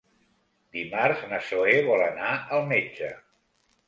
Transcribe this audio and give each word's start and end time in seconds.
Dimarts 0.77 1.19
na 1.33 1.39
Zoè 1.49 1.75
vol 1.89 2.01
anar 2.05 2.31
al 2.57 2.65
metge. 2.73 3.11